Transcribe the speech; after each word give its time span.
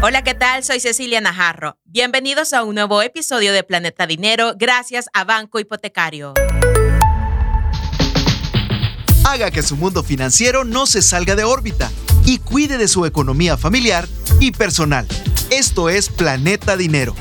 Hola, 0.00 0.22
¿qué 0.22 0.32
tal? 0.32 0.62
Soy 0.62 0.78
Cecilia 0.78 1.20
Najarro. 1.20 1.76
Bienvenidos 1.84 2.52
a 2.52 2.62
un 2.62 2.76
nuevo 2.76 3.02
episodio 3.02 3.52
de 3.52 3.64
Planeta 3.64 4.06
Dinero 4.06 4.54
gracias 4.56 5.10
a 5.12 5.24
Banco 5.24 5.58
Hipotecario. 5.58 6.34
Haga 9.24 9.50
que 9.50 9.60
su 9.64 9.76
mundo 9.76 10.04
financiero 10.04 10.62
no 10.62 10.86
se 10.86 11.02
salga 11.02 11.34
de 11.34 11.42
órbita 11.42 11.90
y 12.24 12.38
cuide 12.38 12.78
de 12.78 12.86
su 12.86 13.06
economía 13.06 13.56
familiar 13.56 14.06
y 14.38 14.52
personal. 14.52 15.04
Esto 15.50 15.88
es 15.88 16.10
Planeta 16.10 16.76
Dinero. 16.76 17.16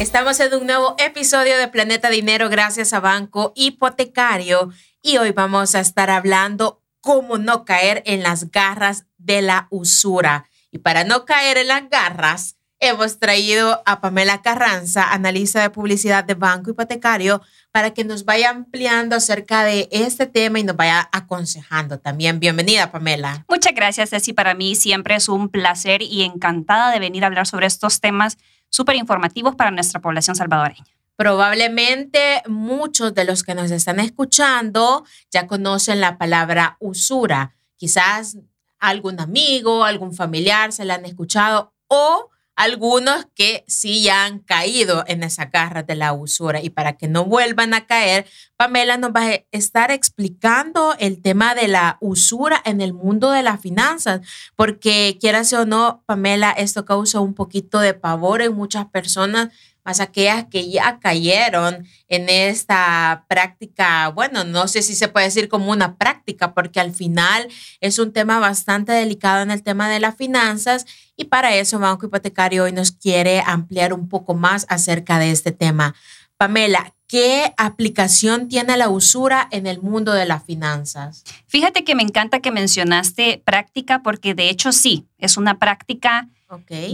Estamos 0.00 0.40
en 0.40 0.52
un 0.52 0.66
nuevo 0.66 0.96
episodio 0.98 1.56
de 1.56 1.68
Planeta 1.68 2.10
Dinero 2.10 2.50
gracias 2.50 2.92
a 2.92 3.00
Banco 3.00 3.54
Hipotecario 3.56 4.70
y 5.00 5.16
hoy 5.16 5.30
vamos 5.30 5.74
a 5.74 5.80
estar 5.80 6.10
hablando 6.10 6.82
cómo 7.00 7.38
no 7.38 7.64
caer 7.64 8.02
en 8.04 8.22
las 8.22 8.50
garras 8.50 9.06
de 9.16 9.40
la 9.40 9.66
usura. 9.70 10.47
Y 10.70 10.78
para 10.78 11.04
no 11.04 11.24
caer 11.24 11.58
en 11.58 11.68
las 11.68 11.88
garras, 11.88 12.56
hemos 12.80 13.18
traído 13.18 13.82
a 13.86 14.00
Pamela 14.00 14.42
Carranza, 14.42 15.12
analista 15.12 15.62
de 15.62 15.70
publicidad 15.70 16.24
de 16.24 16.34
Banco 16.34 16.70
Hipotecario, 16.70 17.42
para 17.72 17.92
que 17.92 18.04
nos 18.04 18.24
vaya 18.24 18.50
ampliando 18.50 19.16
acerca 19.16 19.64
de 19.64 19.88
este 19.90 20.26
tema 20.26 20.58
y 20.58 20.64
nos 20.64 20.76
vaya 20.76 21.08
aconsejando 21.12 21.98
también. 21.98 22.40
Bienvenida, 22.40 22.90
Pamela. 22.90 23.44
Muchas 23.48 23.74
gracias, 23.74 24.10
Ceci. 24.10 24.32
Para 24.32 24.54
mí 24.54 24.74
siempre 24.74 25.16
es 25.16 25.28
un 25.28 25.48
placer 25.48 26.02
y 26.02 26.22
encantada 26.22 26.92
de 26.92 27.00
venir 27.00 27.24
a 27.24 27.26
hablar 27.26 27.46
sobre 27.46 27.66
estos 27.66 28.00
temas 28.00 28.38
súper 28.70 28.96
informativos 28.96 29.54
para 29.56 29.70
nuestra 29.70 30.00
población 30.00 30.36
salvadoreña. 30.36 30.84
Probablemente 31.16 32.42
muchos 32.46 33.12
de 33.12 33.24
los 33.24 33.42
que 33.42 33.56
nos 33.56 33.72
están 33.72 33.98
escuchando 33.98 35.04
ya 35.32 35.48
conocen 35.48 36.00
la 36.00 36.16
palabra 36.16 36.76
usura. 36.78 37.56
Quizás 37.76 38.36
algún 38.78 39.20
amigo, 39.20 39.84
algún 39.84 40.14
familiar 40.14 40.72
se 40.72 40.84
la 40.84 40.94
han 40.94 41.04
escuchado 41.04 41.74
o 41.88 42.30
algunos 42.58 43.24
que 43.36 43.64
sí 43.68 44.02
ya 44.02 44.24
han 44.24 44.40
caído 44.40 45.04
en 45.06 45.22
esa 45.22 45.44
garra 45.44 45.84
de 45.84 45.94
la 45.94 46.12
usura. 46.12 46.60
Y 46.60 46.70
para 46.70 46.94
que 46.94 47.06
no 47.06 47.24
vuelvan 47.24 47.72
a 47.72 47.86
caer, 47.86 48.26
Pamela 48.56 48.96
nos 48.96 49.12
va 49.12 49.26
a 49.26 49.44
estar 49.52 49.92
explicando 49.92 50.96
el 50.98 51.22
tema 51.22 51.54
de 51.54 51.68
la 51.68 51.98
usura 52.00 52.60
en 52.64 52.80
el 52.80 52.94
mundo 52.94 53.30
de 53.30 53.44
las 53.44 53.60
finanzas, 53.60 54.22
porque 54.56 55.18
quieras 55.20 55.52
o 55.52 55.66
no, 55.66 56.02
Pamela, 56.04 56.50
esto 56.50 56.84
causa 56.84 57.20
un 57.20 57.32
poquito 57.32 57.78
de 57.78 57.94
pavor 57.94 58.42
en 58.42 58.56
muchas 58.56 58.86
personas 58.86 59.50
más 59.88 60.00
aquellas 60.00 60.44
que 60.50 60.68
ya 60.68 60.98
cayeron 61.00 61.86
en 62.08 62.28
esta 62.28 63.24
práctica, 63.26 64.08
bueno, 64.08 64.44
no 64.44 64.68
sé 64.68 64.82
si 64.82 64.94
se 64.94 65.08
puede 65.08 65.24
decir 65.24 65.48
como 65.48 65.70
una 65.70 65.96
práctica, 65.96 66.52
porque 66.52 66.78
al 66.78 66.92
final 66.92 67.48
es 67.80 67.98
un 67.98 68.12
tema 68.12 68.38
bastante 68.38 68.92
delicado 68.92 69.42
en 69.42 69.50
el 69.50 69.62
tema 69.62 69.88
de 69.88 69.98
las 69.98 70.14
finanzas 70.14 70.84
y 71.16 71.24
para 71.24 71.56
eso 71.56 71.78
Banco 71.78 72.04
Hipotecario 72.04 72.64
hoy 72.64 72.72
nos 72.72 72.92
quiere 72.92 73.40
ampliar 73.40 73.94
un 73.94 74.10
poco 74.10 74.34
más 74.34 74.66
acerca 74.68 75.18
de 75.18 75.30
este 75.30 75.52
tema. 75.52 75.94
Pamela, 76.36 76.92
¿qué 77.06 77.54
aplicación 77.56 78.48
tiene 78.48 78.76
la 78.76 78.90
usura 78.90 79.48
en 79.50 79.66
el 79.66 79.80
mundo 79.80 80.12
de 80.12 80.26
las 80.26 80.44
finanzas? 80.44 81.24
Fíjate 81.46 81.84
que 81.84 81.94
me 81.94 82.02
encanta 82.02 82.40
que 82.40 82.50
mencionaste 82.50 83.42
práctica 83.42 84.02
porque 84.02 84.34
de 84.34 84.50
hecho 84.50 84.70
sí, 84.70 85.08
es 85.16 85.38
una 85.38 85.58
práctica 85.58 86.28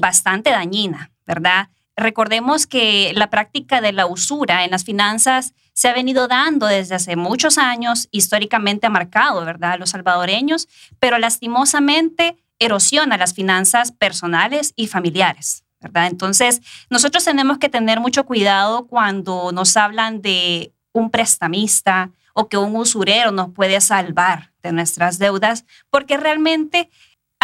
bastante 0.00 0.50
dañina, 0.50 1.10
¿verdad? 1.26 1.70
Recordemos 1.96 2.66
que 2.66 3.12
la 3.14 3.30
práctica 3.30 3.80
de 3.80 3.92
la 3.92 4.06
usura 4.06 4.64
en 4.64 4.72
las 4.72 4.84
finanzas 4.84 5.54
se 5.74 5.88
ha 5.88 5.92
venido 5.92 6.28
dando 6.28 6.66
desde 6.66 6.94
hace 6.94 7.16
muchos 7.16 7.58
años, 7.58 8.08
históricamente 8.10 8.86
ha 8.86 8.90
marcado, 8.90 9.44
¿verdad?, 9.44 9.72
a 9.72 9.76
los 9.76 9.90
salvadoreños, 9.90 10.68
pero 10.98 11.18
lastimosamente 11.18 12.36
erosiona 12.58 13.16
las 13.16 13.34
finanzas 13.34 13.92
personales 13.92 14.72
y 14.76 14.86
familiares, 14.86 15.64
¿verdad? 15.80 16.06
Entonces, 16.06 16.60
nosotros 16.90 17.24
tenemos 17.24 17.58
que 17.58 17.68
tener 17.68 18.00
mucho 18.00 18.24
cuidado 18.24 18.86
cuando 18.86 19.50
nos 19.52 19.76
hablan 19.76 20.22
de 20.22 20.72
un 20.92 21.10
prestamista 21.10 22.10
o 22.32 22.48
que 22.48 22.56
un 22.56 22.74
usurero 22.76 23.30
nos 23.30 23.52
puede 23.52 23.80
salvar 23.80 24.52
de 24.62 24.72
nuestras 24.72 25.18
deudas, 25.18 25.64
porque 25.90 26.16
realmente 26.16 26.90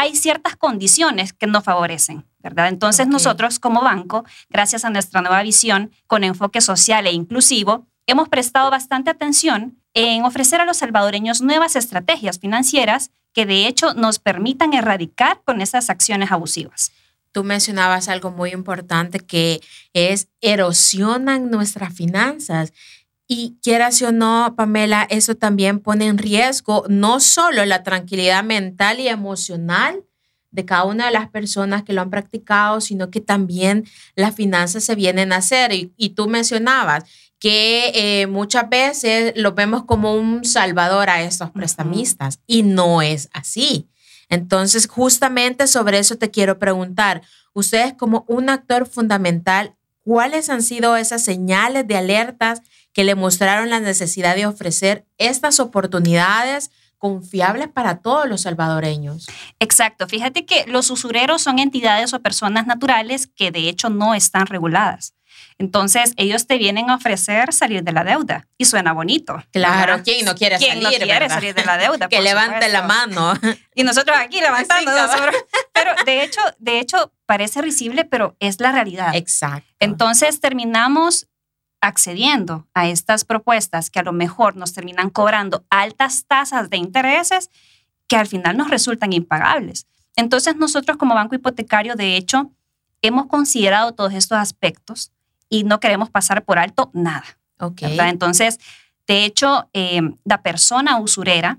hay 0.00 0.16
ciertas 0.16 0.56
condiciones 0.56 1.34
que 1.34 1.46
nos 1.46 1.62
favorecen. 1.62 2.24
¿verdad? 2.42 2.68
Entonces 2.68 3.06
nosotros 3.06 3.58
como 3.58 3.82
banco, 3.82 4.24
gracias 4.48 4.86
a 4.86 4.90
nuestra 4.90 5.20
nueva 5.20 5.42
visión 5.42 5.90
con 6.06 6.24
enfoque 6.24 6.62
social 6.62 7.06
e 7.06 7.12
inclusivo, 7.12 7.86
hemos 8.06 8.30
prestado 8.30 8.70
bastante 8.70 9.10
atención 9.10 9.78
en 9.92 10.24
ofrecer 10.24 10.60
a 10.60 10.64
los 10.64 10.78
salvadoreños 10.78 11.42
nuevas 11.42 11.76
estrategias 11.76 12.38
financieras 12.38 13.10
que 13.34 13.44
de 13.44 13.66
hecho 13.66 13.92
nos 13.92 14.18
permitan 14.18 14.72
erradicar 14.72 15.42
con 15.44 15.60
esas 15.60 15.90
acciones 15.90 16.32
abusivas. 16.32 16.92
Tú 17.32 17.44
mencionabas 17.44 18.08
algo 18.08 18.30
muy 18.30 18.50
importante 18.50 19.20
que 19.20 19.60
es 19.92 20.28
erosionan 20.40 21.50
nuestras 21.50 21.94
finanzas. 21.94 22.72
Y 23.32 23.58
quieras 23.62 24.02
o 24.02 24.10
no, 24.10 24.54
Pamela, 24.56 25.06
eso 25.08 25.36
también 25.36 25.78
pone 25.78 26.08
en 26.08 26.18
riesgo 26.18 26.84
no 26.88 27.20
solo 27.20 27.64
la 27.64 27.84
tranquilidad 27.84 28.42
mental 28.42 28.98
y 28.98 29.06
emocional 29.06 30.02
de 30.50 30.64
cada 30.64 30.82
una 30.82 31.06
de 31.06 31.12
las 31.12 31.30
personas 31.30 31.84
que 31.84 31.92
lo 31.92 32.00
han 32.00 32.10
practicado, 32.10 32.80
sino 32.80 33.08
que 33.12 33.20
también 33.20 33.84
las 34.16 34.34
finanzas 34.34 34.82
se 34.82 34.96
vienen 34.96 35.32
a 35.32 35.36
hacer. 35.36 35.70
Y, 35.72 36.08
tú 36.16 36.26
mencionabas 36.26 37.04
que 37.38 37.92
eh, 37.94 38.26
muchas 38.26 38.68
veces 38.68 39.32
lo 39.36 39.52
vemos 39.52 39.84
como 39.84 40.16
un 40.16 40.44
salvador 40.44 41.08
a 41.08 41.22
estos 41.22 41.52
prestamistas 41.52 42.40
y 42.48 42.64
no 42.64 43.00
es 43.00 43.28
así. 43.32 43.88
Entonces, 44.28 44.88
justamente 44.88 45.68
sobre 45.68 46.00
eso 46.00 46.16
te 46.16 46.32
quiero 46.32 46.58
preguntar, 46.58 47.22
ustedes 47.52 47.94
como 47.94 48.24
un 48.26 48.50
actor 48.50 48.88
fundamental, 48.88 49.76
¿cuáles 50.02 50.50
han 50.50 50.64
sido 50.64 50.96
esas 50.96 51.22
señales 51.22 51.86
de 51.86 51.96
alertas 51.96 52.62
que 52.92 53.04
le 53.04 53.14
mostraron 53.14 53.70
la 53.70 53.80
necesidad 53.80 54.36
de 54.36 54.46
ofrecer 54.46 55.06
estas 55.18 55.60
oportunidades 55.60 56.70
confiables 56.98 57.68
para 57.68 57.98
todos 58.00 58.28
los 58.28 58.42
salvadoreños. 58.42 59.26
Exacto. 59.58 60.06
Fíjate 60.06 60.44
que 60.44 60.66
los 60.66 60.90
usureros 60.90 61.42
son 61.42 61.58
entidades 61.58 62.12
o 62.12 62.20
personas 62.20 62.66
naturales 62.66 63.26
que 63.26 63.50
de 63.50 63.68
hecho 63.68 63.88
no 63.88 64.14
están 64.14 64.46
reguladas. 64.46 65.14
Entonces, 65.58 66.14
ellos 66.16 66.46
te 66.46 66.56
vienen 66.56 66.88
a 66.88 66.96
ofrecer 66.96 67.52
salir 67.52 67.82
de 67.84 67.92
la 67.92 68.02
deuda 68.02 68.48
y 68.56 68.64
suena 68.64 68.94
bonito. 68.94 69.42
Claro, 69.52 70.02
¿quién 70.02 70.24
no 70.24 70.34
quiere 70.34 70.56
¿Quién 70.56 70.82
salir? 70.82 71.00
no 71.00 71.06
quiere 71.06 71.28
salir 71.28 71.54
de 71.54 71.64
la 71.64 71.76
deuda? 71.76 72.08
que 72.10 72.20
levante 72.22 72.68
la 72.68 72.82
mano. 72.82 73.34
Y 73.74 73.82
nosotros 73.82 74.16
aquí 74.20 74.40
levantando. 74.40 74.90
pero 75.72 75.92
de 76.04 76.22
hecho, 76.22 76.40
de 76.58 76.80
hecho, 76.80 77.12
parece 77.24 77.62
risible, 77.62 78.04
pero 78.04 78.36
es 78.38 78.60
la 78.60 78.72
realidad. 78.72 79.14
Exacto. 79.14 79.66
Entonces, 79.78 80.40
terminamos 80.40 81.28
accediendo 81.80 82.66
a 82.74 82.88
estas 82.88 83.24
propuestas 83.24 83.90
que 83.90 83.98
a 83.98 84.02
lo 84.02 84.12
mejor 84.12 84.56
nos 84.56 84.72
terminan 84.72 85.10
cobrando 85.10 85.64
altas 85.70 86.24
tasas 86.26 86.70
de 86.70 86.76
intereses 86.76 87.50
que 88.06 88.16
al 88.16 88.26
final 88.26 88.56
nos 88.56 88.70
resultan 88.70 89.12
impagables. 89.12 89.86
Entonces 90.16 90.56
nosotros 90.56 90.96
como 90.96 91.14
banco 91.14 91.34
hipotecario, 91.34 91.94
de 91.94 92.16
hecho, 92.16 92.50
hemos 93.02 93.26
considerado 93.26 93.92
todos 93.92 94.12
estos 94.12 94.38
aspectos 94.38 95.12
y 95.48 95.64
no 95.64 95.80
queremos 95.80 96.10
pasar 96.10 96.44
por 96.44 96.58
alto 96.58 96.90
nada. 96.92 97.24
Okay. 97.58 97.98
Entonces, 98.00 98.58
de 99.06 99.24
hecho, 99.24 99.68
em, 99.72 100.16
la 100.24 100.42
persona 100.42 100.98
usurera 100.98 101.58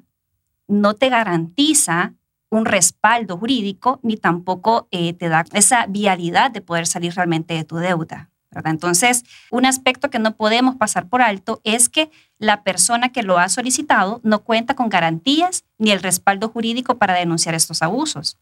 no 0.68 0.96
te 0.96 1.10
garantiza 1.10 2.14
un 2.50 2.66
respaldo 2.66 3.38
jurídico 3.38 4.00
ni 4.04 4.18
tampoco 4.18 4.88
eh, 4.92 5.14
te 5.14 5.30
da 5.30 5.46
esa 5.54 5.86
vialidad 5.88 6.52
de 6.52 6.62
poder 6.62 6.88
salir 6.88 7.14
realmente 7.14 7.54
de 7.54 7.64
tu 7.64 7.78
deuda. 7.78 8.31
Entonces, 8.66 9.24
un 9.50 9.66
aspecto 9.66 10.10
que 10.10 10.20
no 10.20 10.36
podemos 10.36 10.76
pasar 10.76 11.08
por 11.08 11.22
alto 11.22 11.62
es 11.64 11.90
que 11.90 12.12
la 12.38 12.64
persona 12.64 13.12
que 13.12 13.24
lo 13.24 13.40
ha 13.40 13.50
solicitado 13.50 14.20
no 14.24 14.44
cuenta 14.44 14.76
con 14.76 14.90
garantías 14.90 15.64
ni 15.78 15.92
el 15.92 16.02
respaldo 16.02 16.50
jurídico 16.50 16.98
para 16.98 17.14
denunciar 17.14 17.56
estos 17.56 17.82
abusos. 17.82 18.38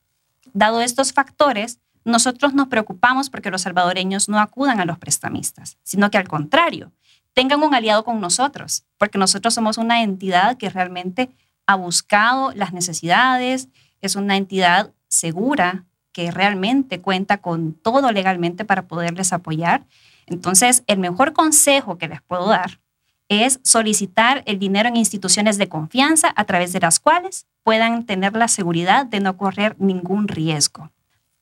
Dado 0.53 0.81
estos 0.81 1.14
factores, 1.14 1.80
nosotros 2.06 2.54
nos 2.54 2.68
preocupamos 2.68 3.30
porque 3.30 3.51
los 3.51 3.62
salvadoreños 3.62 4.30
no 4.30 4.39
acudan 4.39 4.80
a 4.80 4.86
los 4.86 4.98
prestamistas, 4.98 5.78
sino 5.83 6.10
que 6.10 6.18
al 6.18 6.28
contrario, 6.28 6.92
tengan 7.33 7.62
un 7.62 7.75
aliado 7.75 8.04
con 8.04 8.19
nosotros, 8.19 8.83
porque 8.98 9.18
nosotros 9.18 9.54
somos 9.54 9.78
una 9.78 10.01
entidad 10.01 10.57
que 10.57 10.69
realmente 10.69 11.30
ha 11.68 11.75
buscado 11.75 12.51
las 12.54 12.74
necesidades, 12.74 13.68
es 14.01 14.16
una 14.16 14.38
entidad 14.38 14.92
segura, 15.07 15.86
que 16.11 16.31
realmente 16.31 17.01
cuenta 17.01 17.38
con 17.38 17.73
todo 17.73 18.11
legalmente 18.11 18.65
para 18.65 18.88
poderles 18.88 19.33
apoyar. 19.33 19.85
Entonces, 20.25 20.83
el 20.88 21.00
mejor 21.00 21.33
consejo 21.33 21.97
que 21.97 22.07
les 22.07 22.21
puedo 22.21 22.47
dar 22.47 22.79
es 23.29 23.59
solicitar 23.63 24.44
el 24.45 24.57
dinero 24.57 24.89
en 24.89 24.97
instituciones 24.97 25.57
de 25.57 25.69
confianza 25.69 26.33
a 26.35 26.45
través 26.45 26.73
de 26.73 26.79
las 26.79 27.00
cuales 27.00 27.45
puedan 27.63 28.06
tener 28.06 28.35
la 28.35 28.47
seguridad 28.47 29.06
de 29.06 29.19
no 29.19 29.38
correr 29.38 29.75
ningún 29.79 30.27
riesgo. 30.27 30.91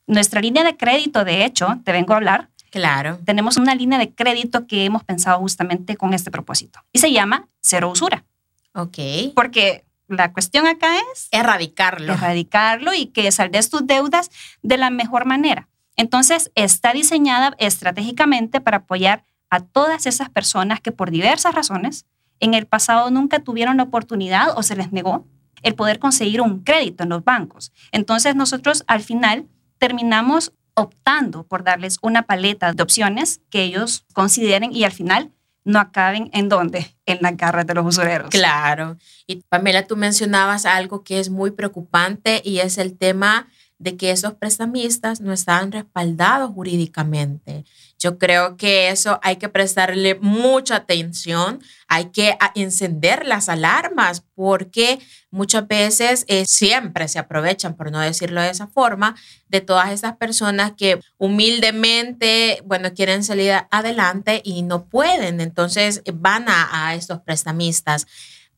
Nuestra 0.06 0.42
línea 0.42 0.64
de 0.64 0.76
crédito, 0.76 1.24
de 1.24 1.46
hecho, 1.46 1.80
te 1.84 1.94
vengo 1.94 2.14
a 2.14 2.18
hablar. 2.18 2.50
Claro. 2.72 3.20
Tenemos 3.26 3.56
una 3.58 3.74
línea 3.76 3.98
de 3.98 4.14
crédito 4.14 4.68
que 4.68 4.86
hemos 4.86 5.04
pensado 5.04 5.40
justamente 5.40 5.96
con 5.96 6.14
este 6.14 6.30
propósito 6.30 6.80
y 6.92 7.00
se 7.00 7.12
llama 7.12 7.48
Cero 7.62 7.90
Usura. 7.90 8.26
Ok. 8.74 8.98
Porque 9.34 9.87
la 10.08 10.32
cuestión 10.34 10.68
acá 10.68 10.98
es 11.14 11.28
erradicarlo. 11.32 12.14
Erradicarlo 12.14 12.94
y 12.94 13.08
que 13.08 13.32
saldes 13.32 13.70
tus 13.70 13.86
deudas 13.86 14.30
de 14.62 14.78
la 14.78 14.90
mejor 14.90 15.26
manera. 15.26 15.68
Entonces, 15.96 16.52
está 16.56 16.94
diseñada 16.94 17.56
estratégicamente 17.58 18.62
para 18.62 18.78
apoyar 18.78 19.26
a 19.50 19.62
todas 19.62 20.06
esas 20.06 20.30
personas 20.30 20.80
que 20.80 20.92
por 20.92 21.12
diversas 21.12 21.56
razones 21.56 22.06
en 22.40 22.54
el 22.54 22.68
pasado 22.68 23.10
nunca 23.10 23.40
tuvieron 23.40 23.78
la 23.78 23.84
oportunidad 23.84 24.58
o 24.58 24.64
se 24.64 24.76
les 24.76 24.92
negó 24.92 25.26
el 25.64 25.76
poder 25.76 25.98
conseguir 26.00 26.42
un 26.42 26.64
crédito 26.64 27.04
en 27.04 27.10
los 27.10 27.24
bancos. 27.24 27.74
Entonces, 27.92 28.36
nosotros 28.36 28.84
al 28.88 29.02
final 29.02 29.48
terminamos 29.80 30.54
optando 30.76 31.44
por 31.44 31.64
darles 31.64 31.98
una 32.04 32.24
paleta 32.24 32.72
de 32.74 32.84
opciones 32.84 33.42
que 33.50 33.64
ellos 33.64 34.06
consideren 34.14 34.72
y 34.72 34.84
al 34.84 34.92
final 34.92 35.32
no 35.68 35.80
acaben 35.80 36.30
en 36.32 36.48
dónde? 36.48 36.96
En 37.06 37.20
las 37.22 37.36
garras 37.36 37.68
de 37.68 37.74
los 37.74 37.86
usureros. 37.86 38.30
Claro. 38.30 38.98
Y 39.28 39.44
Pamela, 39.50 39.86
tú 39.86 39.98
mencionabas 39.98 40.66
algo 40.66 41.04
que 41.04 41.20
es 41.20 41.30
muy 41.30 41.52
preocupante 41.52 42.42
y 42.44 42.60
es 42.60 42.78
el 42.78 42.98
tema 42.98 43.50
de 43.80 43.96
que 43.96 44.12
esos 44.12 44.34
prestamistas 44.34 45.22
no 45.22 45.34
están 45.34 45.72
respaldados 45.72 46.52
jurídicamente. 46.52 47.64
Yo 48.00 48.18
creo 48.18 48.58
que 48.58 48.90
eso 48.90 49.20
hay 49.24 49.38
que 49.38 49.50
prestarle 49.50 50.16
mucha 50.16 50.76
atención, 50.76 51.62
hay 51.88 52.06
que 52.06 52.38
encender 52.56 53.26
las 53.26 53.50
alarmas 53.50 54.24
porque 54.36 55.00
muchas 55.32 55.68
veces 55.68 56.26
eh, 56.28 56.46
siempre 56.46 57.08
se 57.08 57.20
aprovechan, 57.20 57.76
por 57.76 57.92
no 57.92 58.00
decirlo 58.00 58.42
de 58.42 58.50
esa 58.50 58.68
forma, 58.68 59.16
de 59.48 59.62
todas 59.62 59.92
esas 59.92 60.16
personas 60.18 60.74
que 60.78 61.00
humildemente, 61.18 62.62
bueno, 62.66 62.94
quieren 62.94 63.24
salir 63.24 63.54
adelante 63.72 64.42
y 64.44 64.62
no 64.62 64.86
pueden, 64.86 65.42
entonces 65.42 66.02
van 66.14 66.50
a, 66.50 66.88
a 66.88 66.96
estos 66.96 67.22
prestamistas. 67.22 68.08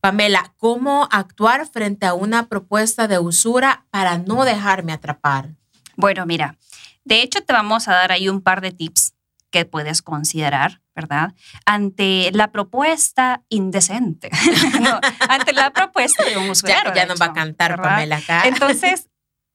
Pamela, 0.00 0.54
¿cómo 0.56 1.08
actuar 1.10 1.66
frente 1.66 2.06
a 2.06 2.14
una 2.14 2.48
propuesta 2.48 3.06
de 3.06 3.18
usura 3.18 3.84
para 3.90 4.18
no 4.18 4.44
dejarme 4.44 4.92
atrapar? 4.92 5.50
Bueno, 5.96 6.24
mira, 6.24 6.56
de 7.04 7.22
hecho 7.22 7.42
te 7.42 7.52
vamos 7.52 7.86
a 7.88 7.92
dar 7.92 8.10
ahí 8.10 8.28
un 8.28 8.40
par 8.40 8.62
de 8.62 8.72
tips 8.72 9.12
que 9.50 9.66
puedes 9.66 10.00
considerar, 10.00 10.80
¿verdad? 10.94 11.34
Ante 11.66 12.30
la 12.32 12.50
propuesta 12.50 13.42
indecente, 13.48 14.30
ante 15.28 15.52
la 15.52 15.70
propuesta 15.70 16.24
de 16.24 16.38
un 16.38 16.48
usuario. 16.50 16.94
Ya, 16.94 17.04
nos 17.04 17.20
va 17.20 17.26
a 17.26 17.32
cantar 17.34 17.80
Pamela 17.80 18.18
acá. 18.18 18.42
Entonces, 18.46 19.08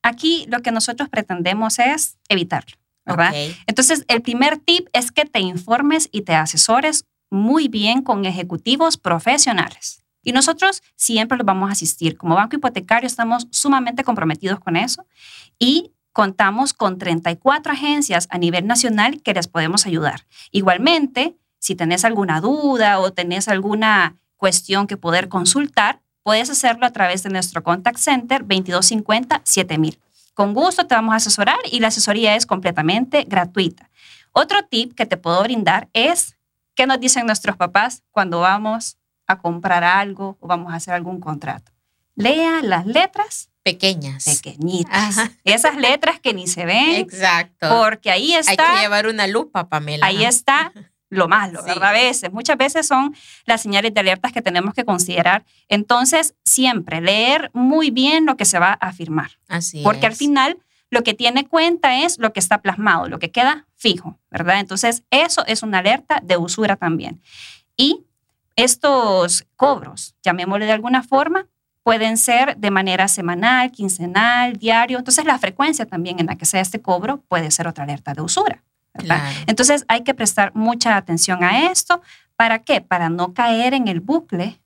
aquí 0.03 0.45
lo 0.49 0.61
que 0.61 0.71
nosotros 0.71 1.09
pretendemos 1.09 1.79
es 1.79 2.17
evitarlo, 2.29 2.77
¿verdad? 3.05 3.33
Entonces, 3.65 4.05
el 4.07 4.21
primer 4.21 4.57
tip 4.57 4.87
es 4.93 5.11
que 5.11 5.25
te 5.25 5.39
informes 5.39 6.09
y 6.11 6.21
te 6.21 6.35
asesores 6.35 7.05
muy 7.31 7.67
bien 7.67 8.03
con 8.03 8.25
ejecutivos 8.25 8.97
profesionales. 8.97 10.04
Y 10.25 10.33
nosotros 10.33 10.83
siempre 10.97 11.37
los 11.37 11.45
vamos 11.45 11.69
a 11.69 11.73
asistir. 11.73 12.17
Como 12.17 12.35
banco 12.35 12.57
hipotecario 12.57 13.07
estamos 13.07 13.47
sumamente 13.51 14.03
comprometidos 14.03 14.59
con 14.59 14.75
eso 14.75 15.05
y 15.57 15.93
contamos 16.11 16.73
con 16.73 16.97
34 16.97 17.71
agencias 17.71 18.27
a 18.31 18.37
nivel 18.37 18.65
nacional 18.67 19.21
que 19.21 19.33
les 19.33 19.47
podemos 19.47 19.85
ayudar. 19.85 20.25
Igualmente, 20.51 21.37
si 21.59 21.75
tenés 21.75 22.03
alguna 22.03 22.41
duda 22.41 22.99
o 22.99 23.13
tenés 23.13 23.47
alguna 23.47 24.15
cuestión 24.35 24.87
que 24.87 24.97
poder 24.97 25.29
consultar, 25.29 26.01
puedes 26.23 26.49
hacerlo 26.49 26.87
a 26.87 26.91
través 26.91 27.21
de 27.21 27.29
nuestro 27.29 27.63
contact 27.63 27.97
center 27.97 28.41
2250 28.41 29.41
7000. 29.43 29.99
Con 30.33 30.53
gusto 30.53 30.87
te 30.87 30.95
vamos 30.95 31.13
a 31.13 31.17
asesorar 31.17 31.59
y 31.71 31.79
la 31.79 31.89
asesoría 31.89 32.35
es 32.35 32.45
completamente 32.45 33.25
gratuita. 33.27 33.89
Otro 34.31 34.63
tip 34.63 34.95
que 34.95 35.05
te 35.05 35.17
puedo 35.17 35.41
brindar 35.43 35.87
es 35.93 36.35
qué 36.73 36.87
nos 36.87 36.99
dicen 36.99 37.25
nuestros 37.25 37.55
papás 37.57 38.03
cuando 38.11 38.39
vamos 38.39 38.97
a 39.27 39.37
comprar 39.39 39.83
algo 39.83 40.37
o 40.39 40.47
vamos 40.47 40.73
a 40.73 40.75
hacer 40.75 40.93
algún 40.93 41.19
contrato. 41.19 41.71
Lea 42.15 42.61
las 42.61 42.85
letras 42.85 43.49
pequeñas. 43.63 44.25
Pequeñitas. 44.25 45.31
Esas 45.43 45.75
letras 45.75 46.19
que 46.19 46.33
ni 46.33 46.47
se 46.47 46.65
ven. 46.65 46.95
Exacto. 46.95 47.67
Porque 47.69 48.11
ahí 48.11 48.33
está. 48.33 48.51
Hay 48.51 48.75
que 48.75 48.81
llevar 48.83 49.07
una 49.07 49.27
lupa, 49.27 49.67
Pamela. 49.67 50.05
Ahí 50.05 50.23
está 50.23 50.71
lo 51.09 51.27
malo, 51.27 51.63
¿verdad? 51.63 51.89
A 51.89 51.91
veces, 51.91 52.31
muchas 52.31 52.57
veces 52.57 52.87
son 52.87 53.15
las 53.45 53.61
señales 53.61 53.93
de 53.93 53.99
alertas 53.99 54.31
que 54.31 54.41
tenemos 54.41 54.73
que 54.73 54.85
considerar. 54.85 55.45
Entonces, 55.67 56.35
siempre 56.43 57.01
leer 57.01 57.51
muy 57.53 57.89
bien 57.91 58.25
lo 58.25 58.37
que 58.37 58.45
se 58.45 58.59
va 58.59 58.77
a 58.79 58.87
afirmar. 58.87 59.31
Así 59.47 59.81
Porque 59.83 60.05
al 60.05 60.15
final 60.15 60.59
lo 60.89 61.03
que 61.03 61.13
tiene 61.13 61.47
cuenta 61.47 62.03
es 62.03 62.19
lo 62.19 62.33
que 62.33 62.39
está 62.39 62.61
plasmado, 62.61 63.07
lo 63.07 63.19
que 63.19 63.31
queda 63.31 63.67
fijo, 63.75 64.19
¿verdad? 64.29 64.59
Entonces, 64.59 65.03
eso 65.09 65.45
es 65.45 65.63
una 65.63 65.79
alerta 65.79 66.21
de 66.23 66.37
usura 66.37 66.75
también. 66.75 67.21
Y 67.77 68.04
estos 68.55 69.45
cobros, 69.55 70.15
llamémosle 70.23 70.65
de 70.65 70.71
alguna 70.71 71.03
forma, 71.03 71.47
pueden 71.83 72.17
ser 72.17 72.57
de 72.57 72.71
manera 72.71 73.07
semanal, 73.07 73.71
quincenal, 73.71 74.53
diario. 74.53 74.97
Entonces, 74.97 75.25
la 75.25 75.37
frecuencia 75.37 75.85
también 75.85 76.19
en 76.19 76.25
la 76.25 76.35
que 76.35 76.45
sea 76.45 76.61
este 76.61 76.81
cobro 76.81 77.21
puede 77.27 77.51
ser 77.51 77.67
otra 77.67 77.83
alerta 77.83 78.13
de 78.13 78.21
usura. 78.21 78.63
Entonces, 79.45 79.85
hay 79.87 80.01
que 80.01 80.13
prestar 80.13 80.55
mucha 80.55 80.95
atención 80.95 81.43
a 81.43 81.69
esto. 81.69 82.01
¿Para 82.35 82.59
qué? 82.59 82.81
Para 82.81 83.09
no 83.09 83.33
caer 83.33 83.73
en 83.73 83.87
el 83.87 83.99
bucle 83.99 84.59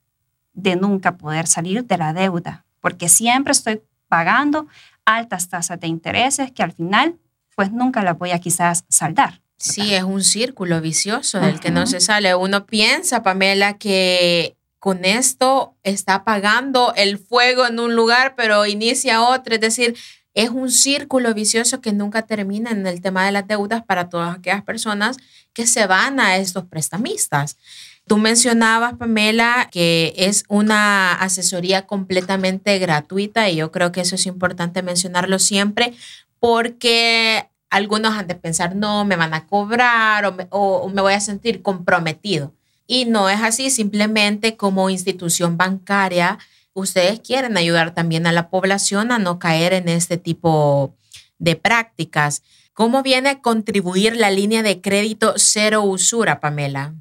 de 0.54 0.76
nunca 0.76 1.16
poder 1.16 1.46
salir 1.46 1.84
de 1.84 1.98
la 1.98 2.12
deuda, 2.12 2.64
porque 2.80 3.08
siempre 3.08 3.52
estoy 3.52 3.82
pagando 4.08 4.66
altas 5.04 5.48
tasas 5.48 5.78
de 5.78 5.88
intereses 5.88 6.52
que 6.52 6.62
al 6.62 6.72
final, 6.72 7.18
pues 7.54 7.70
nunca 7.70 8.02
las 8.02 8.16
voy 8.16 8.30
a 8.30 8.38
quizás 8.38 8.84
saldar. 8.88 9.40
Sí, 9.60 9.92
es 9.92 10.04
un 10.04 10.24
círculo 10.24 10.80
vicioso 10.80 11.38
del 11.38 11.60
que 11.60 11.70
no 11.70 11.86
se 11.86 12.00
sale. 12.00 12.34
Uno 12.34 12.64
piensa, 12.64 13.22
Pamela, 13.22 13.76
que 13.76 14.56
con 14.78 15.04
esto 15.04 15.76
está 15.82 16.14
apagando 16.14 16.94
el 16.96 17.18
fuego 17.18 17.66
en 17.66 17.78
un 17.78 17.94
lugar, 17.94 18.34
pero 18.36 18.64
inicia 18.64 19.20
otro. 19.20 19.54
Es 19.54 19.60
decir, 19.60 19.94
es 20.32 20.48
un 20.48 20.70
círculo 20.70 21.34
vicioso 21.34 21.82
que 21.82 21.92
nunca 21.92 22.22
termina 22.22 22.70
en 22.70 22.86
el 22.86 23.02
tema 23.02 23.26
de 23.26 23.32
las 23.32 23.46
deudas 23.46 23.84
para 23.84 24.08
todas 24.08 24.38
aquellas 24.38 24.62
personas 24.62 25.18
que 25.52 25.66
se 25.66 25.86
van 25.86 26.20
a 26.20 26.38
estos 26.38 26.64
prestamistas. 26.64 27.58
Tú 28.06 28.16
mencionabas, 28.16 28.94
Pamela, 28.94 29.68
que 29.70 30.14
es 30.16 30.44
una 30.48 31.12
asesoría 31.12 31.86
completamente 31.86 32.78
gratuita 32.78 33.50
y 33.50 33.56
yo 33.56 33.70
creo 33.70 33.92
que 33.92 34.00
eso 34.00 34.14
es 34.14 34.24
importante 34.24 34.82
mencionarlo 34.82 35.38
siempre 35.38 35.92
porque 36.38 37.49
algunos 37.70 38.14
han 38.14 38.26
de 38.26 38.34
pensar, 38.34 38.76
no, 38.76 39.04
me 39.04 39.16
van 39.16 39.32
a 39.32 39.46
cobrar 39.46 40.26
o 40.26 40.32
me, 40.32 40.46
o 40.50 40.88
me 40.88 41.00
voy 41.00 41.14
a 41.14 41.20
sentir 41.20 41.62
comprometido. 41.62 42.52
Y 42.86 43.04
no 43.04 43.30
es 43.30 43.40
así, 43.40 43.70
simplemente 43.70 44.56
como 44.56 44.90
institución 44.90 45.56
bancaria, 45.56 46.38
ustedes 46.74 47.20
quieren 47.20 47.56
ayudar 47.56 47.94
también 47.94 48.26
a 48.26 48.32
la 48.32 48.50
población 48.50 49.12
a 49.12 49.18
no 49.18 49.38
caer 49.38 49.72
en 49.72 49.88
este 49.88 50.18
tipo 50.18 50.96
de 51.38 51.56
prácticas. 51.56 52.42
¿Cómo 52.72 53.02
viene 53.02 53.28
a 53.28 53.40
contribuir 53.40 54.16
la 54.16 54.30
línea 54.30 54.62
de 54.62 54.80
crédito 54.80 55.34
cero 55.36 55.82
usura, 55.82 56.40
Pamela? 56.40 56.94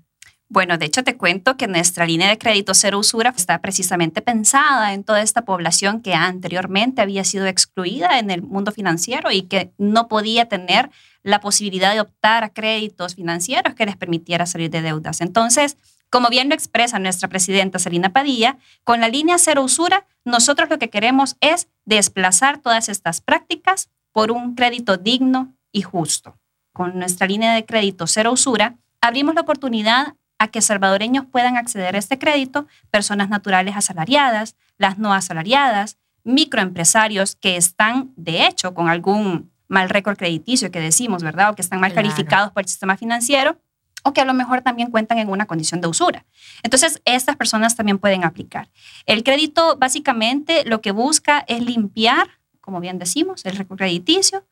Bueno, 0.51 0.79
de 0.79 0.87
hecho 0.87 1.03
te 1.03 1.15
cuento 1.15 1.57
que 1.57 1.67
nuestra 1.67 2.07
línea 2.07 2.27
de 2.27 2.39
crédito 2.39 2.73
cero 2.73 2.97
usura 2.97 3.31
está 3.37 3.61
precisamente 3.61 4.23
pensada 4.23 4.95
en 4.95 5.03
toda 5.03 5.21
esta 5.21 5.45
población 5.45 6.01
que 6.01 6.15
anteriormente 6.15 7.03
había 7.03 7.23
sido 7.23 7.45
excluida 7.45 8.17
en 8.17 8.31
el 8.31 8.41
mundo 8.41 8.71
financiero 8.71 9.29
y 9.31 9.43
que 9.43 9.71
no 9.77 10.07
podía 10.07 10.49
tener 10.49 10.89
la 11.21 11.39
posibilidad 11.39 11.93
de 11.93 12.01
optar 12.01 12.43
a 12.43 12.49
créditos 12.49 13.13
financieros 13.13 13.75
que 13.75 13.85
les 13.85 13.95
permitiera 13.95 14.47
salir 14.47 14.71
de 14.71 14.81
deudas. 14.81 15.21
Entonces, 15.21 15.77
como 16.09 16.29
bien 16.29 16.49
lo 16.49 16.55
expresa 16.55 16.97
nuestra 16.97 17.27
presidenta 17.27 17.77
Selina 17.77 18.11
Padilla, 18.11 18.57
con 18.83 19.01
la 19.01 19.07
línea 19.07 19.37
cero 19.37 19.61
usura, 19.61 20.07
nosotros 20.25 20.67
lo 20.71 20.79
que 20.79 20.89
queremos 20.89 21.37
es 21.41 21.67
desplazar 21.85 22.57
todas 22.57 22.89
estas 22.89 23.21
prácticas 23.21 23.91
por 24.11 24.31
un 24.31 24.55
crédito 24.55 24.97
digno 24.97 25.53
y 25.71 25.83
justo. 25.83 26.39
Con 26.73 26.97
nuestra 26.97 27.27
línea 27.27 27.53
de 27.53 27.65
crédito 27.65 28.07
cero 28.07 28.31
usura, 28.31 28.77
abrimos 29.01 29.35
la 29.35 29.41
oportunidad 29.41 30.15
a 30.39 30.47
que 30.47 30.61
salvadoreños 30.61 31.25
puedan 31.25 31.57
acceder 31.57 31.95
a 31.95 31.99
este 31.99 32.17
crédito, 32.17 32.67
personas 32.89 33.29
naturales 33.29 33.75
asalariadas, 33.75 34.55
las 34.77 34.97
no 34.97 35.13
asalariadas, 35.13 35.97
microempresarios 36.23 37.35
que 37.35 37.57
están, 37.57 38.11
de 38.15 38.47
hecho, 38.47 38.73
con 38.73 38.89
algún 38.89 39.51
mal 39.67 39.89
récord 39.89 40.17
crediticio 40.17 40.71
que 40.71 40.79
decimos, 40.79 41.21
¿verdad? 41.23 41.51
O 41.51 41.55
que 41.55 41.61
están 41.61 41.79
mal 41.79 41.93
calificados 41.93 42.51
por 42.51 42.63
el 42.63 42.69
sistema 42.69 42.97
financiero, 42.97 43.59
o 44.03 44.13
que 44.13 44.21
a 44.21 44.25
lo 44.25 44.33
mejor 44.33 44.61
también 44.61 44.91
cuentan 44.91 45.17
en 45.17 45.29
una 45.29 45.45
condición 45.45 45.81
de 45.81 45.87
usura. 45.87 46.25
Entonces, 46.63 47.01
estas 47.05 47.35
personas 47.35 47.75
también 47.75 47.99
pueden 47.99 48.23
aplicar. 48.23 48.69
El 49.05 49.23
crédito 49.23 49.77
básicamente 49.77 50.63
lo 50.65 50.81
que 50.81 50.91
busca 50.91 51.43
es 51.47 51.61
limpiar, 51.61 52.27
como 52.61 52.79
bien 52.79 52.97
decimos, 52.97 53.45
el 53.45 53.57
récord 53.57 53.77
crediticio 53.77 54.45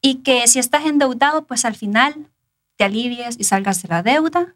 y 0.00 0.16
que 0.16 0.46
si 0.48 0.58
estás 0.58 0.86
endeudado, 0.86 1.46
pues 1.46 1.64
al 1.64 1.74
final 1.74 2.30
te 2.76 2.84
alivies 2.84 3.36
y 3.38 3.44
salgas 3.44 3.82
de 3.82 3.88
la 3.88 4.02
deuda, 4.02 4.54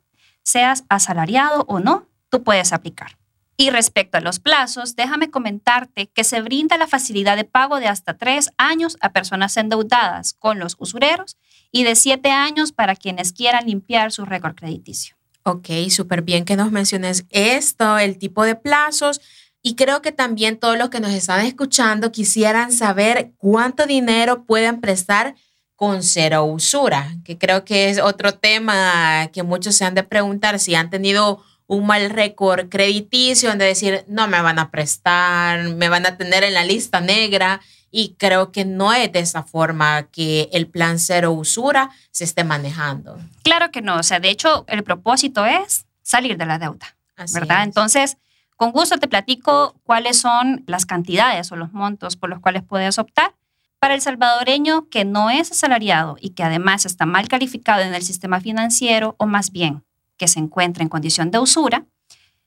seas 0.49 0.85
asalariado 0.89 1.65
o 1.69 1.79
no, 1.79 2.09
tú 2.31 2.43
puedes 2.43 2.73
aplicar. 2.73 3.19
Y 3.61 3.71
respecto 3.71 4.17
a 4.17 4.21
los 4.21 4.39
plazos, 4.39 4.95
déjame 4.97 5.31
comentarte 5.31 6.07
que 6.07 6.25
se 6.25 6.41
brinda 6.41 6.79
la 6.79 6.87
facilidad 6.87 7.37
de 7.37 7.45
pago 7.45 7.81
de 7.81 7.89
hasta 7.89 8.17
tres 8.17 8.51
años 8.57 8.97
a 9.01 9.13
personas 9.13 9.57
endeudadas 9.57 10.33
con 10.33 10.59
los 10.59 10.77
usureros 10.79 11.37
y 11.73 11.85
de 11.85 11.97
siete 11.97 12.31
años 12.31 12.73
para 12.73 12.95
quienes 12.95 13.33
quieran 13.33 13.67
limpiar 13.67 14.13
su 14.13 14.25
récord 14.25 14.55
crediticio. 14.55 15.17
Ok, 15.43 15.69
súper 15.91 16.23
bien 16.23 16.45
que 16.45 16.57
nos 16.57 16.71
menciones 16.71 17.27
esto, 17.31 17.99
el 17.99 18.19
tipo 18.19 18.45
de 18.45 18.55
plazos 18.55 19.21
Y 19.61 19.75
creo 19.75 20.03
que 20.03 20.13
también 20.13 20.59
todos 20.59 20.79
los 20.79 20.89
que 20.89 21.01
nos 21.01 21.11
están 21.11 21.45
escuchando 21.45 22.13
quisieran 22.13 22.71
saber 22.71 23.33
cuánto 23.39 23.87
dinero 23.87 24.45
pueden 24.45 24.81
prestar 24.81 25.35
con 25.79 26.03
cero 26.03 26.45
usura, 26.45 27.15
que 27.25 27.39
creo 27.39 27.65
que 27.65 27.89
es 27.89 28.01
otro 28.01 28.35
tema 28.35 29.29
que 29.33 29.45
muchos 29.45 29.77
se 29.77 29.85
han 29.85 29.95
de 29.95 30.03
preguntar 30.03 30.59
si 30.59 30.75
han 30.75 30.91
tenido 30.91 31.41
un 31.69 31.87
mal 31.87 32.11
récord 32.11 32.69
crediticio, 32.69 33.55
de 33.55 33.65
decir, 33.65 34.05
no 34.09 34.27
me 34.27 34.43
van 34.43 34.59
a 34.59 34.73
prestar, 34.73 35.63
me 35.69 35.89
van 35.89 36.05
a 36.05 36.17
tener 36.17 36.43
en 36.43 36.55
la 36.55 36.65
lista 36.65 37.01
negra. 37.01 37.61
Y 37.93 38.17
creo 38.19 38.51
que 38.51 38.65
no 38.65 38.93
es 38.93 39.13
de 39.13 39.21
esa 39.21 39.45
forma 39.45 40.09
que 40.11 40.49
el 40.53 40.67
plan 40.67 40.99
cero 40.99 41.31
usura 41.31 41.91
se 42.11 42.25
esté 42.25 42.43
manejando. 42.43 43.17
Claro 43.45 43.71
que 43.71 43.81
no. 43.81 43.99
O 43.99 44.03
sea, 44.03 44.19
de 44.19 44.31
hecho, 44.31 44.65
el 44.67 44.83
propósito 44.83 45.47
es 45.47 45.87
salir 46.03 46.37
de 46.37 46.47
la 46.47 46.59
deuda, 46.59 46.97
¿verdad? 47.33 47.63
Entonces, 47.63 48.17
con 48.57 48.73
gusto 48.73 48.99
te 48.99 49.07
platico 49.07 49.77
cuáles 49.85 50.19
son 50.19 50.65
las 50.67 50.87
cantidades 50.87 51.53
o 51.53 51.57
los 51.57 51.73
montos 51.73 52.17
por 52.17 52.31
los 52.31 52.41
cuales 52.41 52.65
puedes 52.65 52.99
optar. 52.99 53.33
Para 53.79 53.95
el 53.95 54.01
salvadoreño 54.01 54.89
que 54.89 55.05
no 55.05 55.31
es 55.31 55.53
asalariado 55.53 56.17
y 56.21 56.31
que 56.31 56.43
además 56.43 56.85
está 56.85 57.07
mal 57.07 57.29
calificado 57.29 57.83
en 57.83 57.95
el 57.95 58.03
sistema 58.03 58.41
financiero, 58.41 59.15
o 59.19 59.27
más 59.27 59.53
bien 59.53 59.85
que 60.17 60.27
se 60.27 60.41
encuentra 60.41 60.83
en 60.83 60.89
condición 60.89 61.31
de 61.31 61.39
usura, 61.39 61.87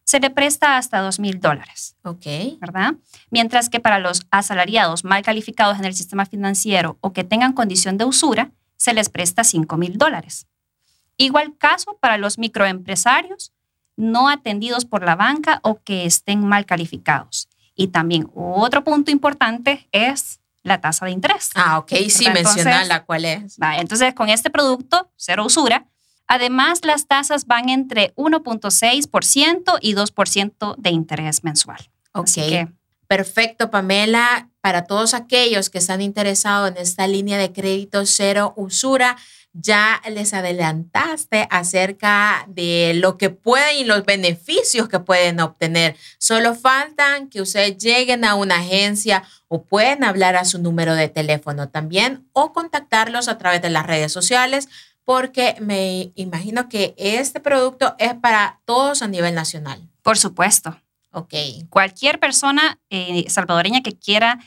se 0.03 0.19
le 0.19 0.29
presta 0.29 0.75
hasta 0.75 0.99
dos 0.99 1.19
mil 1.19 1.39
dólares. 1.39 1.95
Ok. 2.03 2.25
¿Verdad? 2.59 2.95
Mientras 3.29 3.69
que 3.69 3.79
para 3.79 3.99
los 3.99 4.27
asalariados 4.29 5.05
mal 5.05 5.21
calificados 5.21 5.79
en 5.79 5.85
el 5.85 5.93
sistema 5.93 6.25
financiero 6.25 6.97
o 6.99 7.13
que 7.13 7.23
tengan 7.23 7.53
condición 7.53 7.97
de 7.97 8.05
usura, 8.05 8.51
se 8.75 8.93
les 8.93 9.07
presta 9.07 9.45
cinco 9.45 9.77
mil 9.77 9.97
dólares. 9.97 10.47
Igual 11.15 11.55
caso 11.57 11.97
para 12.01 12.17
los 12.17 12.39
microempresarios 12.39 13.53
no 13.95 14.27
atendidos 14.27 14.83
por 14.85 15.03
la 15.03 15.15
banca 15.15 15.59
o 15.63 15.79
que 15.81 16.05
estén 16.05 16.45
mal 16.45 16.65
calificados. 16.65 17.47
Y 17.75 17.87
también 17.87 18.29
otro 18.35 18.83
punto 18.83 19.11
importante 19.11 19.87
es 19.91 20.41
la 20.63 20.79
tasa 20.79 21.05
de 21.05 21.11
interés. 21.11 21.49
Ah, 21.55 21.79
ok, 21.79 21.91
sí, 22.09 22.25
la 22.25 23.03
cuál 23.05 23.25
es. 23.25 23.57
entonces, 23.77 24.13
con 24.13 24.29
este 24.29 24.49
producto, 24.49 25.11
cero 25.15 25.45
usura, 25.45 25.85
Además, 26.33 26.85
las 26.85 27.07
tasas 27.07 27.45
van 27.45 27.67
entre 27.67 28.15
1.6% 28.15 29.77
y 29.81 29.95
2% 29.95 30.75
de 30.77 30.89
interés 30.89 31.43
mensual. 31.43 31.91
Ok. 32.13 32.69
Perfecto, 33.05 33.69
Pamela. 33.69 34.49
Para 34.61 34.85
todos 34.85 35.13
aquellos 35.13 35.69
que 35.69 35.79
están 35.79 35.99
interesados 35.99 36.71
en 36.71 36.77
esta 36.77 37.05
línea 37.05 37.37
de 37.37 37.51
crédito 37.51 38.05
cero 38.05 38.53
usura, 38.55 39.17
ya 39.53 40.01
les 40.09 40.33
adelantaste 40.33 41.47
acerca 41.49 42.45
de 42.47 42.93
lo 42.95 43.17
que 43.17 43.29
pueden 43.29 43.77
y 43.77 43.83
los 43.83 44.05
beneficios 44.05 44.87
que 44.87 44.99
pueden 44.99 45.39
obtener. 45.39 45.95
Solo 46.17 46.55
faltan 46.55 47.29
que 47.29 47.41
ustedes 47.41 47.77
lleguen 47.77 48.23
a 48.23 48.35
una 48.35 48.57
agencia 48.57 49.23
o 49.47 49.63
pueden 49.63 50.03
hablar 50.03 50.35
a 50.35 50.45
su 50.45 50.59
número 50.59 50.95
de 50.95 51.09
teléfono 51.09 51.69
también 51.69 52.27
o 52.33 52.53
contactarlos 52.53 53.27
a 53.27 53.37
través 53.37 53.61
de 53.61 53.69
las 53.69 53.85
redes 53.85 54.11
sociales 54.11 54.69
porque 55.03 55.55
me 55.59 56.11
imagino 56.15 56.69
que 56.69 56.93
este 56.97 57.39
producto 57.39 57.95
es 57.97 58.13
para 58.13 58.61
todos 58.65 59.01
a 59.01 59.07
nivel 59.07 59.35
nacional. 59.35 59.81
Por 60.01 60.17
supuesto. 60.17 60.79
Ok. 61.11 61.33
Cualquier 61.69 62.19
persona 62.19 62.79
eh, 62.89 63.25
salvadoreña 63.29 63.81
que 63.81 63.97
quiera 63.97 64.39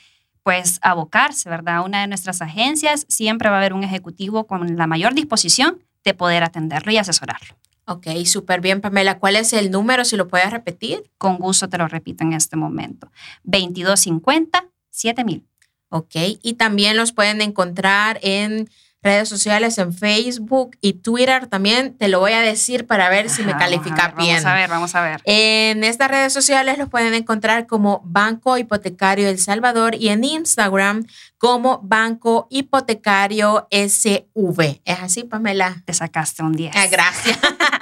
pues 0.44 0.78
abocarse, 0.82 1.48
¿verdad? 1.48 1.78
A 1.78 1.82
una 1.82 2.02
de 2.02 2.06
nuestras 2.06 2.40
agencias, 2.42 3.06
siempre 3.08 3.48
va 3.48 3.56
a 3.56 3.58
haber 3.58 3.72
un 3.72 3.82
ejecutivo 3.82 4.46
con 4.46 4.76
la 4.76 4.86
mayor 4.86 5.14
disposición 5.14 5.82
de 6.04 6.14
poder 6.14 6.44
atenderlo 6.44 6.92
y 6.92 6.98
asesorarlo. 6.98 7.56
Ok, 7.86 8.06
súper 8.26 8.60
bien, 8.60 8.80
Pamela. 8.80 9.18
¿Cuál 9.18 9.36
es 9.36 9.52
el 9.54 9.70
número, 9.70 10.04
si 10.04 10.16
lo 10.16 10.28
puedes 10.28 10.50
repetir? 10.50 11.10
Con 11.18 11.38
gusto 11.38 11.68
te 11.68 11.78
lo 11.78 11.88
repito 11.88 12.24
en 12.24 12.34
este 12.34 12.56
momento. 12.56 13.10
2250 13.44 14.66
7000. 14.90 15.44
Ok, 15.88 16.14
y 16.42 16.54
también 16.54 16.96
los 16.96 17.12
pueden 17.12 17.40
encontrar 17.40 18.18
en 18.22 18.68
redes 19.04 19.28
sociales 19.28 19.78
en 19.78 19.92
Facebook 19.92 20.76
y 20.80 20.94
Twitter 20.94 21.46
también. 21.46 21.96
Te 21.96 22.08
lo 22.08 22.18
voy 22.18 22.32
a 22.32 22.40
decir 22.40 22.86
para 22.86 23.08
ver 23.10 23.28
si 23.28 23.42
me 23.42 23.56
califica 23.56 24.14
bien. 24.16 24.42
Vamos 24.42 24.46
a 24.46 24.54
ver, 24.54 24.70
vamos 24.70 24.94
a 24.94 25.02
ver. 25.02 25.20
En 25.24 25.84
estas 25.84 26.10
redes 26.10 26.32
sociales 26.32 26.78
los 26.78 26.88
pueden 26.88 27.14
encontrar 27.14 27.66
como 27.66 28.00
Banco 28.04 28.56
Hipotecario 28.56 29.28
El 29.28 29.38
Salvador 29.38 29.94
y 29.94 30.08
en 30.08 30.24
Instagram 30.24 31.06
como 31.38 31.80
Banco 31.82 32.48
Hipotecario 32.50 33.68
SV. 33.70 34.80
¿Es 34.84 34.98
así, 35.00 35.24
Pamela? 35.24 35.82
Te 35.84 35.92
sacaste 35.92 36.42
un 36.42 36.52
10. 36.52 36.74
Ah, 36.74 36.86
gracias. 36.86 37.38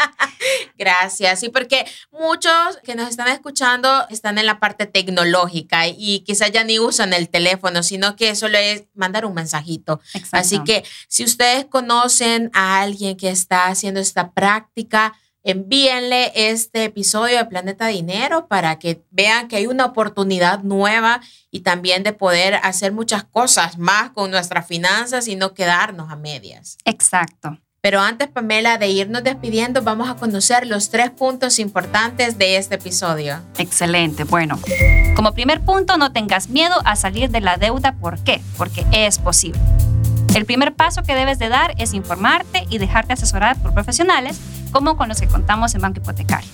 Gracias. 0.76 1.40
Sí, 1.40 1.48
porque 1.48 1.86
muchos 2.10 2.78
que 2.84 2.94
nos 2.94 3.08
están 3.08 3.28
escuchando 3.28 4.06
están 4.10 4.38
en 4.38 4.46
la 4.46 4.60
parte 4.60 4.86
tecnológica 4.86 5.86
y 5.86 6.20
quizás 6.20 6.52
ya 6.52 6.64
ni 6.64 6.78
usan 6.78 7.12
el 7.12 7.28
teléfono, 7.28 7.82
sino 7.82 8.16
que 8.16 8.34
solo 8.34 8.58
es 8.58 8.84
mandar 8.94 9.26
un 9.26 9.34
mensajito. 9.34 10.00
Así 10.32 10.58
que 10.64 10.84
si 11.08 11.24
ustedes 11.24 11.66
conocen 11.66 12.50
a 12.52 12.80
alguien 12.80 13.16
que 13.16 13.30
está 13.30 13.66
haciendo 13.66 14.00
esta 14.00 14.32
práctica, 14.32 15.14
envíenle 15.44 16.32
este 16.34 16.84
episodio 16.84 17.38
de 17.38 17.44
Planeta 17.46 17.88
Dinero 17.88 18.46
para 18.46 18.78
que 18.78 19.04
vean 19.10 19.48
que 19.48 19.56
hay 19.56 19.66
una 19.66 19.86
oportunidad 19.86 20.62
nueva 20.62 21.20
y 21.50 21.60
también 21.60 22.02
de 22.02 22.12
poder 22.12 22.54
hacer 22.62 22.92
muchas 22.92 23.24
cosas 23.24 23.78
más 23.78 24.10
con 24.10 24.30
nuestras 24.30 24.66
finanzas 24.66 25.28
y 25.28 25.36
no 25.36 25.54
quedarnos 25.54 26.10
a 26.10 26.16
medias. 26.16 26.78
Exacto. 26.84 27.58
Pero 27.84 28.00
antes, 28.00 28.28
Pamela, 28.28 28.78
de 28.78 28.90
irnos 28.90 29.24
despidiendo, 29.24 29.82
vamos 29.82 30.08
a 30.08 30.14
conocer 30.14 30.68
los 30.68 30.88
tres 30.88 31.10
puntos 31.10 31.58
importantes 31.58 32.38
de 32.38 32.56
este 32.56 32.76
episodio. 32.76 33.40
Excelente. 33.58 34.22
Bueno, 34.22 34.60
como 35.16 35.32
primer 35.32 35.60
punto, 35.62 35.98
no 35.98 36.12
tengas 36.12 36.48
miedo 36.48 36.76
a 36.84 36.94
salir 36.94 37.30
de 37.30 37.40
la 37.40 37.56
deuda. 37.56 37.96
¿Por 37.96 38.20
qué? 38.20 38.40
Porque 38.56 38.86
es 38.92 39.18
posible. 39.18 39.58
El 40.32 40.46
primer 40.46 40.74
paso 40.74 41.02
que 41.02 41.16
debes 41.16 41.40
de 41.40 41.48
dar 41.48 41.74
es 41.76 41.92
informarte 41.92 42.68
y 42.70 42.78
dejarte 42.78 43.14
asesorar 43.14 43.60
por 43.60 43.74
profesionales 43.74 44.38
como 44.70 44.96
con 44.96 45.08
los 45.08 45.20
que 45.20 45.26
contamos 45.26 45.74
en 45.74 45.80
Banco 45.80 45.98
Hipotecario. 45.98 46.48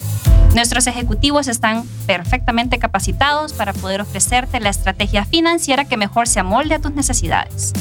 Nuestros 0.54 0.87
ejecutivos 0.87 1.47
están 1.47 1.87
perfectamente 2.06 2.78
capacitados 2.78 3.52
para 3.52 3.75
poder 3.75 4.00
ofrecerte 4.00 4.61
la 4.61 4.70
estrategia 4.70 5.26
financiera 5.26 5.85
que 5.85 5.99
mejor 5.99 6.26
se 6.26 6.40
amolde 6.40 6.76
a 6.76 6.78
tus 6.78 6.92
necesidades. 6.92 7.75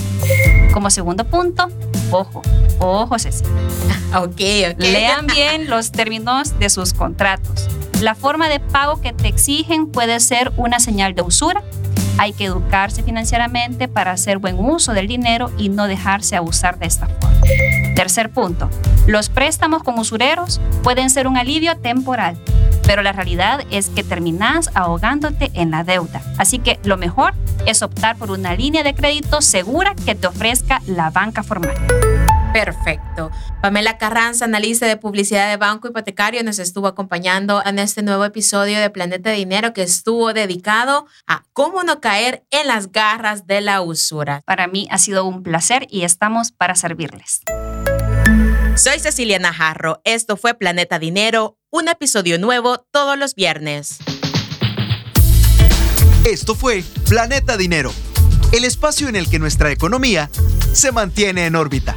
Como 0.73 0.89
segundo 0.89 1.23
punto, 1.23 1.69
ojo, 2.11 2.41
ojo 2.79 3.19
Ceci. 3.19 3.43
Ok, 4.15 4.41
ok. 4.71 4.79
Lean 4.79 5.27
bien 5.33 5.69
los 5.69 5.91
términos 5.91 6.57
de 6.59 6.69
sus 6.69 6.93
contratos. 6.93 7.67
La 8.01 8.15
forma 8.15 8.47
de 8.47 8.59
pago 8.59 9.01
que 9.01 9.11
te 9.11 9.27
exigen 9.27 9.87
puede 9.87 10.19
ser 10.19 10.53
una 10.55 10.79
señal 10.79 11.13
de 11.13 11.23
usura 11.23 11.63
hay 12.17 12.33
que 12.33 12.45
educarse 12.45 13.03
financieramente 13.03 13.87
para 13.87 14.11
hacer 14.11 14.39
buen 14.39 14.59
uso 14.59 14.93
del 14.93 15.07
dinero 15.07 15.51
y 15.57 15.69
no 15.69 15.87
dejarse 15.87 16.35
abusar 16.35 16.79
de 16.79 16.87
esta 16.87 17.07
forma. 17.07 17.37
Tercer 17.95 18.31
punto, 18.31 18.69
los 19.05 19.29
préstamos 19.29 19.83
con 19.83 19.97
usureros 19.99 20.59
pueden 20.83 21.09
ser 21.09 21.27
un 21.27 21.37
alivio 21.37 21.77
temporal, 21.77 22.37
pero 22.83 23.01
la 23.01 23.11
realidad 23.11 23.61
es 23.71 23.89
que 23.89 24.03
terminas 24.03 24.69
ahogándote 24.73 25.51
en 25.53 25.71
la 25.71 25.83
deuda. 25.83 26.21
Así 26.37 26.59
que 26.59 26.79
lo 26.83 26.97
mejor 26.97 27.33
es 27.65 27.81
optar 27.81 28.17
por 28.17 28.31
una 28.31 28.55
línea 28.55 28.83
de 28.83 28.93
crédito 28.93 29.41
segura 29.41 29.93
que 30.05 30.15
te 30.15 30.27
ofrezca 30.27 30.81
la 30.87 31.09
banca 31.09 31.43
formal. 31.43 31.75
Perfecto. 32.57 33.29
Pamela 33.61 33.99
Carranza, 33.99 34.45
analista 34.45 34.87
de 34.87 34.97
publicidad 34.97 35.47
de 35.47 35.57
Banco 35.57 35.89
Hipotecario, 35.89 36.43
nos 36.43 36.57
estuvo 36.57 36.87
acompañando 36.87 37.61
en 37.63 37.77
este 37.77 38.01
nuevo 38.01 38.25
episodio 38.25 38.79
de 38.79 38.89
Planeta 38.89 39.29
Dinero 39.29 39.73
que 39.73 39.83
estuvo 39.83 40.33
dedicado 40.33 41.05
a 41.27 41.43
cómo 41.53 41.83
no 41.83 42.01
caer 42.01 42.47
en 42.49 42.65
las 42.65 42.91
garras 42.91 43.45
de 43.45 43.61
la 43.61 43.81
usura. 43.81 44.41
Para 44.43 44.65
mí 44.65 44.87
ha 44.89 44.97
sido 44.97 45.23
un 45.25 45.43
placer 45.43 45.85
y 45.91 46.01
estamos 46.01 46.51
para 46.51 46.73
servirles. 46.73 47.41
Soy 48.75 48.97
Cecilia 48.97 49.37
Najarro. 49.37 50.01
Esto 50.03 50.35
fue 50.35 50.55
Planeta 50.55 50.97
Dinero, 50.97 51.59
un 51.69 51.89
episodio 51.89 52.39
nuevo 52.39 52.79
todos 52.89 53.19
los 53.19 53.35
viernes. 53.35 53.99
Esto 56.25 56.55
fue 56.55 56.83
Planeta 57.07 57.55
Dinero, 57.55 57.93
el 58.51 58.63
espacio 58.63 59.09
en 59.09 59.15
el 59.15 59.29
que 59.29 59.37
nuestra 59.37 59.71
economía 59.71 60.31
se 60.73 60.91
mantiene 60.91 61.45
en 61.45 61.55
órbita. 61.55 61.95